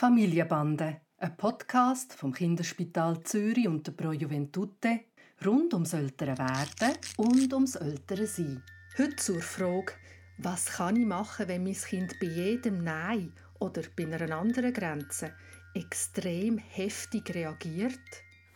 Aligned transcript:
Familienbande, 0.00 1.02
ein 1.18 1.36
Podcast 1.36 2.14
vom 2.14 2.32
Kinderspital 2.32 3.22
Zürich 3.22 3.68
und 3.68 3.86
der 3.86 3.92
Pro 3.92 4.12
Juventute 4.12 5.00
rund 5.44 5.74
ums 5.74 5.92
ältere 5.92 6.38
Werden 6.38 6.96
und 7.18 7.52
ums 7.52 7.74
ältere 7.74 8.26
Sein. 8.26 8.62
Heute 8.96 9.16
zur 9.16 9.42
Frage, 9.42 9.92
was 10.38 10.64
kann 10.72 10.96
ich 10.96 11.04
machen, 11.04 11.48
wenn 11.48 11.64
mein 11.64 11.74
Kind 11.74 12.18
bei 12.18 12.28
jedem 12.28 12.82
Nein 12.82 13.34
oder 13.58 13.82
bei 13.94 14.04
einer 14.04 14.34
anderen 14.38 14.72
Grenze 14.72 15.34
extrem 15.74 16.56
heftig 16.56 17.34
reagiert? 17.34 18.00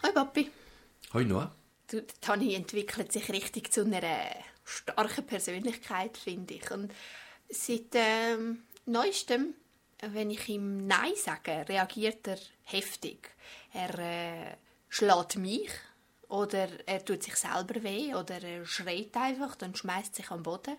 Hi 0.02 0.12
Papi. 0.12 0.50
Hoi 1.12 1.26
Noah. 1.26 1.54
Du, 1.90 2.06
Tani 2.22 2.54
entwickelt 2.54 3.12
sich 3.12 3.28
richtig 3.30 3.70
zu 3.70 3.84
einer 3.84 4.00
starken 4.64 5.26
Persönlichkeit, 5.26 6.16
finde 6.16 6.54
ich. 6.54 6.70
Und 6.70 6.90
seit 7.50 7.90
ähm, 7.92 8.62
neuestem, 8.86 9.52
wenn 10.00 10.30
ich 10.30 10.48
ihm 10.48 10.86
Nein 10.86 11.12
sage, 11.16 11.64
reagiert 11.68 12.26
er 12.26 12.38
heftig. 12.64 13.30
Er 13.72 13.98
äh, 13.98 14.56
schlägt 14.88 15.36
mich 15.36 15.70
oder 16.28 16.68
er 16.86 17.04
tut 17.04 17.22
sich 17.22 17.36
selber 17.36 17.82
weh 17.82 18.14
oder 18.14 18.42
er 18.42 18.66
schreit 18.66 19.16
einfach, 19.16 19.56
dann 19.56 19.74
schmeißt 19.74 20.14
sich 20.14 20.30
am 20.30 20.42
Boden. 20.42 20.76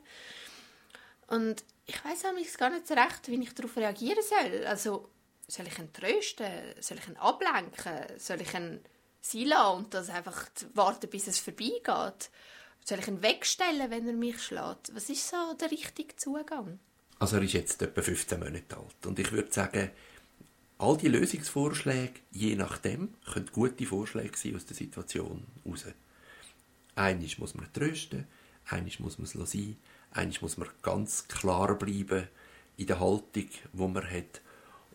Und 1.27 1.63
ich 1.85 2.03
weiß 2.03 2.25
auch 2.25 2.57
gar 2.57 2.69
nicht 2.69 2.87
so 2.87 2.93
recht, 2.93 3.27
wie 3.27 3.41
ich 3.41 3.53
darauf 3.53 3.77
reagieren 3.77 4.23
soll. 4.23 4.65
Also 4.65 5.09
soll 5.47 5.67
ich 5.67 5.79
ihn 5.79 5.93
trösten? 5.93 6.47
Soll 6.79 6.97
ich 6.97 7.07
ihn 7.07 7.17
ablenken? 7.17 8.19
Soll 8.19 8.41
ich 8.41 8.53
ihn 8.53 8.83
sein 9.21 9.53
und 9.75 9.93
das 9.93 10.09
einfach 10.09 10.47
warten, 10.73 11.09
bis 11.09 11.27
es 11.27 11.39
vorbeigeht? 11.39 12.29
Soll 12.83 12.99
ich 12.99 13.07
ihn 13.07 13.21
wegstellen, 13.21 13.89
wenn 13.89 14.07
er 14.07 14.13
mich 14.13 14.41
schlägt? 14.41 14.93
Was 14.93 15.09
ist 15.09 15.27
so 15.27 15.53
der 15.59 15.71
richtige 15.71 16.15
Zugang? 16.15 16.79
Also 17.19 17.37
er 17.37 17.43
ist 17.43 17.53
jetzt 17.53 17.81
etwa 17.81 18.01
15 18.01 18.39
Monate 18.39 18.77
alt 18.77 19.05
und 19.05 19.19
ich 19.19 19.31
würde 19.31 19.51
sagen, 19.51 19.89
all 20.77 20.97
die 20.97 21.07
Lösungsvorschläge, 21.07 22.19
je 22.31 22.55
nachdem, 22.55 23.13
können 23.31 23.49
gute 23.51 23.85
Vorschläge 23.85 24.37
sein 24.37 24.55
aus 24.55 24.65
der 24.65 24.75
Situation 24.75 25.45
heraus. 25.63 25.85
Eines 26.95 27.37
muss 27.37 27.55
man 27.55 27.71
trösten, 27.71 28.27
eines 28.65 28.99
muss 28.99 29.17
man 29.17 29.25
es 29.25 29.51
sein, 29.51 29.77
eines 30.11 30.41
muss 30.41 30.57
man 30.57 30.69
ganz 30.81 31.27
klar 31.27 31.75
bleiben 31.77 32.27
in 32.77 32.87
der 32.87 32.99
Haltung, 32.99 33.23
die 33.33 33.49
man 33.73 34.09
hat 34.09 34.41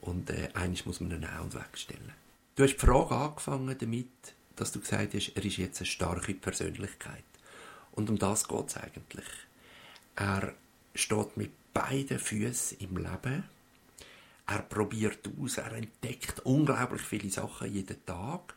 und 0.01 0.31
äh, 0.31 0.49
eines 0.55 0.87
muss 0.87 1.01
man 1.01 1.11
dann 1.11 1.25
auch 1.25 1.55
wegstellen. 1.55 2.12
Du 2.57 2.65
hast 2.65 2.75
die 2.75 2.79
Frage 2.79 3.15
angefangen 3.15 3.77
damit, 3.79 4.34
dass 4.57 4.73
du 4.73 4.81
gesagt 4.81 5.15
hast, 5.15 5.33
er 5.34 5.45
ist 5.45 5.57
jetzt 5.57 5.81
eine 5.81 5.87
starke 5.87 6.34
Persönlichkeit. 6.34 7.25
Und 7.93 8.11
um 8.11 8.19
das 8.19 8.47
geht 8.47 8.69
es 8.69 8.77
eigentlich. 8.77 9.27
Er 10.17 10.55
steht 10.95 11.37
mit 11.37 11.53
beiden 11.73 12.19
Füßen 12.19 12.79
im 12.79 12.97
Leben. 12.97 13.45
Er 14.47 14.63
probiert 14.63 15.29
aus, 15.41 15.59
er 15.59 15.73
entdeckt 15.73 16.41
unglaublich 16.41 17.03
viele 17.03 17.31
Sachen 17.31 17.73
jeden 17.73 18.05
Tag 18.05 18.55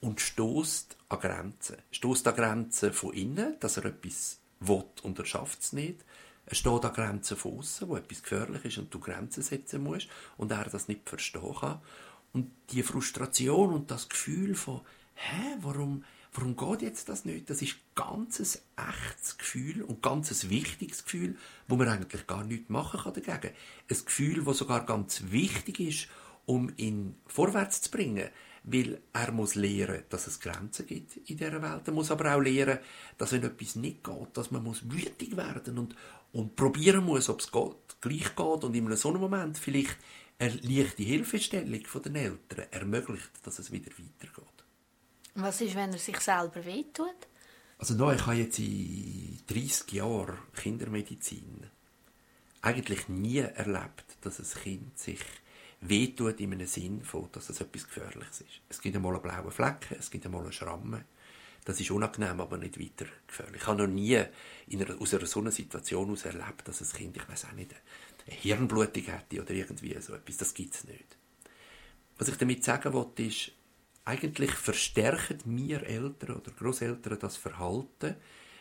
und 0.00 0.20
stoßt 0.20 0.96
an 1.08 1.20
Grenzen. 1.20 1.76
Stoßt 1.90 2.26
an 2.28 2.36
Grenzen 2.36 2.92
von 2.92 3.12
innen, 3.12 3.60
dass 3.60 3.76
er 3.76 3.86
etwas 3.86 4.38
will 4.60 4.84
und 5.02 5.18
er 5.18 5.26
schafft 5.26 5.60
es 5.60 5.72
nicht. 5.72 6.04
Er 6.46 6.54
steht 6.54 6.84
an 6.84 6.92
Grenzen 6.92 7.36
von 7.36 7.58
außen, 7.58 7.88
wo 7.88 7.96
etwas 7.96 8.22
gefährlich 8.22 8.64
ist 8.64 8.78
und 8.78 8.94
du 8.94 9.00
Grenzen 9.00 9.42
setzen 9.42 9.82
musst 9.82 10.08
und 10.36 10.52
er 10.52 10.64
das 10.64 10.88
nicht 10.88 11.08
verstehen 11.08 11.54
kann. 11.60 11.80
Und 12.32 12.50
die 12.70 12.82
Frustration 12.82 13.72
und 13.72 13.90
das 13.90 14.08
Gefühl 14.08 14.54
von, 14.54 14.82
hä, 15.14 15.56
warum, 15.60 16.04
warum 16.36 16.56
geht 16.56 16.82
jetzt 16.82 17.08
das 17.08 17.24
nicht? 17.24 17.48
Das 17.48 17.62
ist 17.62 17.76
ganz 17.94 18.40
ein 18.40 18.88
echtes 18.88 19.38
Gefühl 19.38 19.82
und 19.82 20.02
ganz 20.02 20.30
ein 20.30 20.50
wichtiges 20.50 21.04
Gefühl, 21.04 21.36
wo 21.66 21.76
man 21.76 21.88
eigentlich 21.88 22.26
gar 22.26 22.44
nichts 22.44 22.68
machen 22.68 23.00
kann 23.00 23.14
dagegen. 23.14 23.54
Ein 23.90 24.04
Gefühl, 24.04 24.44
das 24.44 24.58
sogar 24.58 24.84
ganz 24.84 25.22
wichtig 25.28 25.80
ist, 25.80 26.08
um 26.44 26.72
ihn 26.76 27.16
vorwärts 27.26 27.82
zu 27.82 27.90
bringen. 27.90 28.28
Weil 28.68 29.00
er 29.12 29.30
muss 29.30 29.54
lernen, 29.54 30.02
dass 30.08 30.26
es 30.26 30.40
Grenzen 30.40 30.86
gibt 30.86 31.16
in 31.16 31.36
dieser 31.36 31.62
Welt. 31.62 31.82
Er 31.86 31.92
muss 31.92 32.10
aber 32.10 32.34
auch 32.34 32.40
lernen, 32.40 32.80
dass 33.16 33.32
wenn 33.32 33.44
etwas 33.44 33.76
nicht 33.76 34.02
geht, 34.02 34.36
dass 34.36 34.50
man 34.50 34.64
muss 34.64 34.90
wütig 34.90 35.36
werden 35.36 35.78
und, 35.78 35.94
und 36.32 36.56
probieren 36.56 37.04
muss, 37.04 37.28
ob 37.28 37.40
es 37.40 37.52
geht, 37.52 38.00
gleich 38.00 38.34
geht 38.34 38.64
und 38.64 38.74
in 38.74 38.96
so 38.96 39.10
einem 39.10 39.20
Moment 39.20 39.56
vielleicht 39.56 39.96
eine 40.38 40.52
leichte 40.62 41.04
Hilfestellung 41.04 41.84
von 41.86 42.02
den 42.02 42.16
Eltern 42.16 42.66
ermöglicht, 42.72 43.30
dass 43.44 43.60
es 43.60 43.70
wieder 43.70 43.92
weitergeht. 43.92 44.55
Was 45.36 45.60
ist, 45.60 45.74
wenn 45.74 45.92
er 45.92 45.98
sich 45.98 46.18
selber 46.20 46.64
wehtut? 46.64 47.28
Also 47.78 47.94
no, 47.94 48.10
ich 48.10 48.24
habe 48.24 48.36
jetzt 48.36 48.58
in 48.58 49.38
30 49.46 49.92
Jahren 49.92 50.38
Kindermedizin 50.54 51.66
eigentlich 52.62 53.08
nie 53.08 53.38
erlebt, 53.38 54.16
dass 54.22 54.38
ein 54.38 54.62
Kind 54.62 54.98
sich 54.98 55.20
wehtut 55.82 56.40
in 56.40 56.54
einem 56.54 56.66
Sinn 56.66 57.02
von, 57.02 57.28
dass 57.32 57.50
es 57.50 57.60
etwas 57.60 57.86
Gefährliches 57.86 58.40
ist. 58.40 58.60
Es 58.70 58.80
gibt 58.80 58.96
einmal 58.96 59.12
einen 59.12 59.22
blauen 59.22 59.50
Flecken, 59.50 59.96
es 59.98 60.10
gibt 60.10 60.24
einmal 60.24 60.40
eine 60.40 60.52
Schramme. 60.52 61.04
Das 61.66 61.78
ist 61.80 61.90
unangenehm, 61.90 62.40
aber 62.40 62.56
nicht 62.56 62.80
weiter 62.80 63.10
gefährlich. 63.26 63.60
Ich 63.60 63.66
habe 63.66 63.82
noch 63.82 63.92
nie 63.92 64.22
in 64.68 64.82
einer, 64.82 64.98
aus 64.98 65.12
einer 65.12 65.26
so 65.26 65.40
einer 65.40 65.50
Situation 65.50 66.06
heraus 66.06 66.24
erlebt, 66.24 66.66
dass 66.66 66.80
ein 66.80 66.96
Kind, 66.96 67.16
ich 67.18 67.28
weiß 67.28 67.44
auch 67.44 67.52
nicht, 67.52 67.74
eine 68.26 68.36
Hirnblutung 68.36 69.02
hätte 69.02 69.42
oder 69.42 69.50
irgendwie 69.50 70.00
so 70.00 70.14
etwas. 70.14 70.38
Das 70.38 70.54
gibt 70.54 70.74
es 70.74 70.84
nicht. 70.84 71.18
Was 72.16 72.28
ich 72.28 72.36
damit 72.36 72.64
sagen 72.64 72.94
wollte, 72.94 73.24
ist, 73.24 73.52
eigentlich 74.06 74.52
verstärken 74.52 75.40
wir 75.44 75.82
Eltern 75.82 76.36
oder 76.36 76.52
Großeltern 76.52 77.18
das 77.18 77.36
Verhalten, 77.36 78.14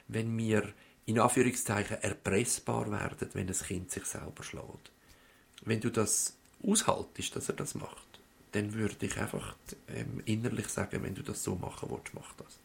wenn 0.07 0.35
wir 0.37 0.73
in 1.05 1.19
Anführungszeichen 1.19 2.01
erpressbar 2.01 2.91
werden, 2.91 3.29
wenn 3.33 3.47
ein 3.47 3.53
Kind 3.53 3.91
sich 3.91 4.05
selber 4.05 4.43
schlägt. 4.43 4.91
Wenn 5.63 5.79
du 5.79 5.91
das 5.91 6.35
aushaltest, 6.63 7.35
dass 7.35 7.49
er 7.49 7.55
das 7.55 7.75
macht, 7.75 8.19
dann 8.53 8.73
würde 8.73 9.05
ich 9.05 9.17
einfach 9.19 9.55
ähm, 9.87 10.21
innerlich 10.25 10.67
sagen, 10.67 11.03
wenn 11.03 11.13
du 11.13 11.21
das 11.21 11.43
so 11.43 11.55
machen 11.55 11.89
willst, 11.91 12.13
mach 12.13 12.33
das. 12.37 12.59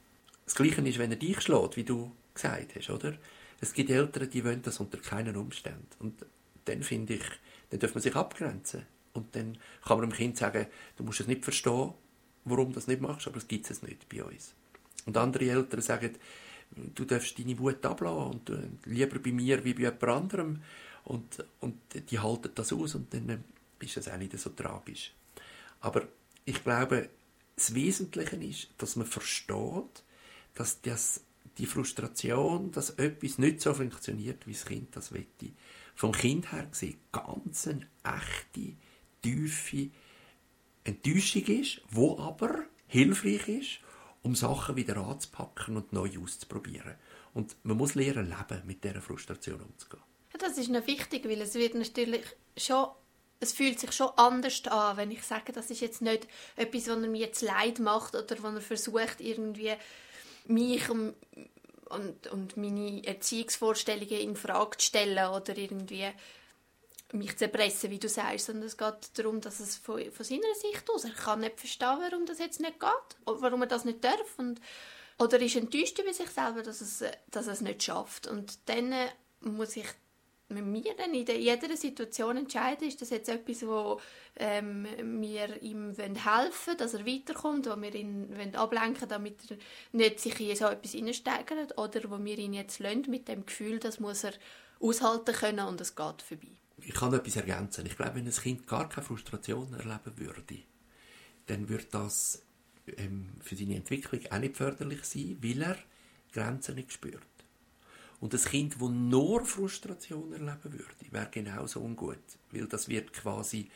Das 0.47 0.54
Gleiche 0.54 0.80
ist, 0.80 0.98
wenn 0.98 1.10
er 1.10 1.18
dich 1.18 1.41
schlägt, 1.42 1.76
wie 1.76 1.84
du 1.84 2.12
gesagt 2.32 2.76
hast, 2.76 2.91
oder? 2.91 3.14
Es 3.60 3.74
gibt 3.74 3.91
Eltern, 3.91 4.30
die 4.30 4.42
wollen 4.42 4.62
das 4.62 4.80
unter 4.80 4.97
keinen 4.97 5.36
Umständen. 5.36 5.86
Und 5.98 6.24
dann 6.64 6.82
finde 6.82 7.14
ich, 7.14 7.24
dann 7.68 7.80
darf 7.80 7.94
man 7.94 8.02
sich 8.02 8.16
abgrenzen. 8.16 8.86
Und 9.12 9.36
dann 9.36 9.58
kann 9.84 9.98
man 9.98 10.08
dem 10.08 10.16
Kind 10.16 10.38
sagen, 10.38 10.66
du 10.97 11.04
musst 11.04 11.20
es 11.20 11.26
nicht 11.26 11.44
verstehen, 11.44 11.92
warum 12.45 12.69
du 12.69 12.75
das 12.75 12.87
nicht 12.87 13.01
machst, 13.01 13.27
aber 13.27 13.39
es 13.39 13.49
gibt 13.49 13.71
es 13.71 13.83
nicht 13.83 14.09
bei 14.09 14.25
uns. 14.25 14.55
Und 15.06 15.17
andere 15.17 15.51
Eltern 15.51 15.81
sagen, 15.81 16.15
du 16.95 17.05
darfst 17.05 17.39
deine 17.39 17.59
Wut 17.59 17.84
ablassen 17.84 18.31
und 18.31 18.51
äh, 18.51 18.69
lieber 18.84 19.19
bei 19.19 19.33
mir 19.33 19.65
wie 19.65 19.75
bei 19.75 19.83
jemand 19.83 20.05
anderem. 20.05 20.62
Und, 21.05 21.45
und 21.61 21.77
die 22.11 22.19
halten 22.19 22.51
das 22.55 22.73
aus 22.73 22.95
und 22.95 23.12
dann 23.15 23.43
ist 23.81 23.97
es 23.97 24.09
auch 24.09 24.19
nicht 24.19 24.39
so 24.39 24.51
tragisch. 24.51 25.12
Aber 25.81 26.06
ich 26.45 26.62
glaube, 26.62 27.09
das 27.56 27.75
Wesentliche 27.75 28.37
ist, 28.37 28.69
dass 28.78 28.97
man 28.97 29.07
versteht, 29.07 30.05
dass 30.55 30.81
das, 30.83 31.22
die 31.59 31.67
Frustration, 31.67 32.71
dass 32.71 32.91
etwas 32.91 33.39
nicht 33.39 33.61
so 33.61 33.75
funktioniert, 33.75 34.47
wie 34.47 34.53
das 34.53 34.65
Kind 34.65 34.95
das 34.95 35.12
wette, 35.12 35.53
vom 35.95 36.12
Kind 36.12 36.53
her 36.53 36.67
gesehen 36.71 36.99
ganz 37.12 37.67
eine 37.67 37.87
echte, 38.05 38.75
tiefe 39.22 39.91
Enttäuschung 40.84 41.44
ist, 41.44 41.80
wo 41.91 42.18
aber 42.18 42.64
hilfreich 42.86 43.48
ist, 43.48 43.78
um 44.22 44.34
Sachen 44.34 44.76
wieder 44.76 44.96
anzupacken 44.96 45.76
und 45.76 45.92
neu 45.92 46.10
auszuprobieren. 46.22 46.94
Und 47.32 47.56
man 47.62 47.76
muss 47.76 47.94
lernen, 47.94 48.28
leben 48.28 48.66
mit 48.66 48.82
dieser 48.84 49.00
Frustration 49.00 49.60
umzugehen. 49.60 50.02
Das 50.38 50.58
ist 50.58 50.70
noch 50.70 50.86
wichtig, 50.86 51.24
weil 51.26 51.41
es 51.42 51.54
wird 51.54 51.74
natürlich 51.74 52.24
schon 52.56 52.88
es 53.41 53.52
fühlt 53.52 53.80
sich 53.80 53.92
schon 53.92 54.10
anders 54.16 54.62
an, 54.66 54.98
wenn 54.98 55.10
ich 55.10 55.22
sage, 55.22 55.52
das 55.52 55.70
ist 55.70 55.80
jetzt 55.80 56.02
nicht 56.02 56.28
etwas, 56.56 56.88
was 56.88 56.98
mir 56.98 57.20
jetzt 57.20 57.41
leid 57.41 57.78
macht 57.78 58.14
oder 58.14 58.36
wo 58.42 58.48
er 58.48 58.60
versucht, 58.60 59.20
irgendwie 59.20 59.72
mich 60.47 60.91
und, 60.91 61.14
und, 61.88 62.26
und 62.26 62.56
meine 62.58 63.02
Erziehungsvorstellungen 63.02 64.20
in 64.20 64.36
Frage 64.36 64.76
zu 64.76 64.86
stellen 64.86 65.30
oder 65.30 65.56
irgendwie 65.56 66.06
mich 67.12 67.37
zu 67.37 67.44
erpressen, 67.44 67.91
wie 67.91 67.98
du 67.98 68.09
sagst, 68.09 68.47
sondern 68.47 68.66
es 68.66 68.76
geht 68.76 69.19
darum, 69.19 69.41
dass 69.41 69.60
es 69.60 69.76
von, 69.76 70.10
von 70.12 70.25
seiner 70.25 70.54
Sicht 70.54 70.88
aus, 70.91 71.04
er 71.04 71.10
kann 71.10 71.41
nicht 71.41 71.59
verstehen, 71.59 71.98
warum 72.01 72.27
das 72.27 72.39
jetzt 72.39 72.60
nicht 72.60 72.78
geht, 72.78 73.16
warum 73.24 73.62
er 73.62 73.68
das 73.68 73.84
nicht 73.84 74.04
darf 74.04 74.39
und, 74.39 74.60
oder 75.18 75.41
ist 75.41 75.57
enttäuscht 75.57 75.98
über 75.98 76.12
sich 76.12 76.28
selber, 76.28 76.62
dass 76.62 76.80
es, 76.80 77.04
dass 77.30 77.47
es 77.47 77.60
nicht 77.60 77.83
schafft 77.83 78.27
und 78.27 78.59
dann 78.66 78.95
muss 79.41 79.77
ich 79.77 79.86
mit 80.51 80.66
mir 80.66 80.95
dann 80.97 81.15
in 81.15 81.27
jeder 81.27 81.77
Situation 81.77 82.36
entscheiden, 82.36 82.89
ist 82.89 83.01
das 83.01 83.10
jetzt 83.10 83.28
etwas, 83.28 83.65
wo 83.66 84.01
ähm, 84.36 84.86
wir 85.21 85.62
ihm 85.62 85.95
helfen 85.95 86.66
wollen, 86.66 86.78
dass 86.78 86.95
er 86.95 87.07
weiterkommt, 87.07 87.66
wo 87.71 87.80
wir 87.80 87.95
ihn 87.95 88.36
wollen 88.36 88.57
ablenken 88.57 89.09
damit 89.09 89.51
er 89.51 89.59
nicht 89.92 90.18
sich 90.18 90.39
in 90.41 90.57
so 90.57 90.66
etwas 90.66 90.92
hineinsteigert, 90.92 91.78
oder 91.78 92.10
wo 92.10 92.22
wir 92.22 92.39
ihn 92.39 92.53
jetzt 92.53 92.80
lassen, 92.80 93.07
mit 93.09 93.28
dem 93.28 93.47
Gefühl, 93.47 93.78
das 93.78 94.01
muss 94.01 94.24
er 94.24 94.33
aushalten 94.80 95.34
können 95.34 95.66
und 95.68 95.80
es 95.80 95.95
geht 95.95 96.22
vorbei. 96.22 96.48
Ich 96.84 96.94
kann 96.94 97.12
etwas 97.12 97.36
ergänzen. 97.36 97.86
Ich 97.86 97.97
glaube, 97.97 98.16
wenn 98.16 98.27
ein 98.27 98.32
Kind 98.32 98.66
gar 98.66 98.88
keine 98.88 99.06
Frustration 99.06 99.72
erleben 99.72 100.16
würde, 100.16 100.59
dann 101.47 101.68
würde 101.68 101.86
das 101.91 102.42
ähm, 102.97 103.30
für 103.41 103.56
seine 103.56 103.77
Entwicklung 103.77 104.21
auch 104.30 104.38
nicht 104.38 104.56
förderlich 104.56 105.04
sein, 105.04 105.38
weil 105.41 105.62
er 105.62 105.78
Grenzen 106.32 106.77
nicht 106.77 106.92
spürt. 106.92 107.22
Und 108.21 108.34
das 108.34 108.44
Kind, 108.44 108.74
das 108.78 108.88
nur 108.91 109.44
Frustration 109.44 110.32
erleben 110.32 110.72
würde, 110.72 111.10
wäre 111.10 111.28
genauso 111.30 111.80
ungut. 111.80 112.18
Weil 112.53 112.66
das 112.66 112.88
wird 112.88 113.12
quasi 113.12 113.71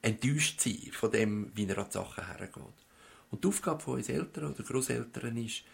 enttäuscht 0.00 0.60
sein 0.60 0.92
von 0.92 1.10
dem, 1.10 1.50
wie 1.54 1.66
er 1.66 1.78
an 1.78 1.86
die 1.86 1.92
Sachen 1.92 2.24
hergeht. 2.24 2.62
Und 3.30 3.44
die 3.44 3.48
Aufgabe 3.48 3.80
von 3.80 3.94
uns 3.96 4.08
Eltern 4.08 4.52
oder 4.52 4.62
Großeltern 4.62 5.36
ist, 5.36 5.64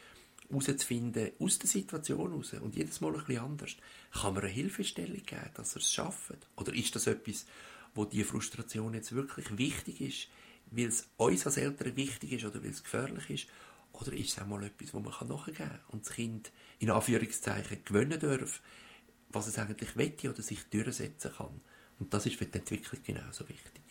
herauszufinden, 0.48 1.30
aus 1.38 1.58
der 1.58 1.68
Situation 1.68 2.30
heraus, 2.30 2.52
und 2.54 2.76
jedes 2.76 3.00
Mal 3.00 3.14
ein 3.14 3.24
bisschen 3.24 3.44
anders, 3.44 3.76
kann 4.12 4.34
man 4.34 4.44
eine 4.44 4.52
Hilfestellung 4.52 5.22
geben, 5.24 5.50
dass 5.54 5.74
er 5.74 5.82
es 5.82 5.92
schafft? 5.92 6.48
Oder 6.56 6.74
ist 6.74 6.94
das 6.94 7.06
etwas, 7.06 7.46
wo 7.94 8.04
die 8.04 8.24
Frustration 8.24 8.94
jetzt 8.94 9.12
wirklich 9.12 9.56
wichtig 9.56 10.00
ist, 10.00 10.28
weil 10.70 10.86
es 10.86 11.08
uns 11.16 11.46
als 11.46 11.56
Eltern 11.56 11.96
wichtig 11.96 12.32
ist 12.32 12.44
oder 12.44 12.62
weil 12.62 12.70
es 12.70 12.82
gefährlich 12.82 13.30
ist? 13.30 13.46
Oder 13.92 14.12
ist 14.12 14.32
es 14.32 14.38
auch 14.40 14.46
mal 14.46 14.64
etwas, 14.64 14.92
wo 14.92 14.98
man 14.98 15.12
nachgeben 15.28 15.56
kann 15.56 15.80
und 15.88 16.04
das 16.04 16.12
Kind 16.12 16.50
in 16.80 16.90
Anführungszeichen 16.90 17.84
gewöhnen 17.84 18.18
darf, 18.18 18.60
was 19.28 19.46
es 19.46 19.58
eigentlich 19.58 19.96
wette 19.96 20.30
oder 20.30 20.42
sich 20.42 20.64
durchsetzen 20.64 21.32
kann? 21.36 21.60
Und 22.00 22.12
das 22.12 22.26
ist 22.26 22.36
für 22.36 22.46
die 22.46 22.58
Entwicklung 22.58 23.00
genauso 23.04 23.48
wichtig. 23.48 23.82